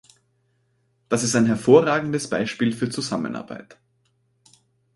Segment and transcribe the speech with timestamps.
[1.09, 3.77] Das ist ein hervorragendes Beispiel für Zusammenarbeit.